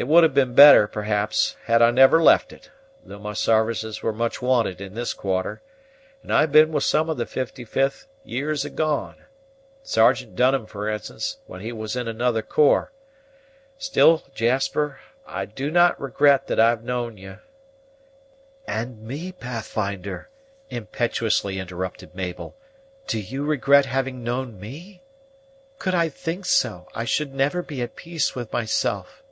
[0.00, 2.70] It would have been better, perhaps, had I never left it,
[3.04, 5.60] though my sarvices were much wanted in this quarter,
[6.22, 9.24] and I'd been with some of the 55th years agone;
[9.82, 12.92] Sergeant Dunham, for instance, when he was in another corps.
[13.76, 17.40] Still, Jasper, I do not regret that I've known you"
[18.78, 20.28] "And me, Pathfinder!"
[20.70, 22.56] impetuously interrupted Mabel;
[23.08, 25.02] "do you regret having known me?
[25.80, 29.24] Could I think so, I should never be at peace with myself."